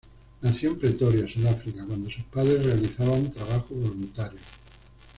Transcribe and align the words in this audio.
Nació 0.41 0.69
en 0.71 0.79
Pretoria, 0.79 1.31
Sudáfrica, 1.31 1.85
cuando 1.85 2.09
sus 2.09 2.23
padres 2.23 2.65
realizaban 2.65 3.29
trabajo 3.29 3.75
voluntario. 3.75 4.39